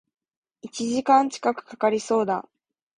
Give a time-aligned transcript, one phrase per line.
[0.63, 2.49] 一時間近く掛かりそうだ